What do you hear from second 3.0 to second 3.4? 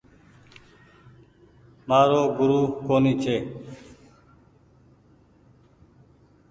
ڇي۔